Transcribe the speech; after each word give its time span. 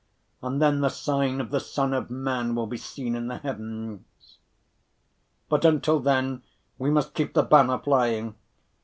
And 0.41 0.59
then 0.59 0.81
the 0.81 0.89
sign 0.89 1.39
of 1.39 1.51
the 1.51 1.59
Son 1.59 1.93
of 1.93 2.09
Man 2.09 2.55
will 2.55 2.65
be 2.65 2.75
seen 2.75 3.13
in 3.13 3.27
the 3.27 3.37
heavens.... 3.37 4.39
But, 5.47 5.63
until 5.63 5.99
then, 5.99 6.41
we 6.79 6.89
must 6.89 7.13
keep 7.13 7.35
the 7.35 7.43
banner 7.43 7.77
flying. 7.77 8.33